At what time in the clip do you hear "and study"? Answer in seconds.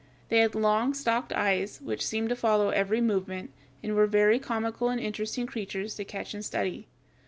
6.33-6.87